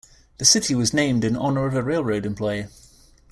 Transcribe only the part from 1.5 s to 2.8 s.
of a railroad employee.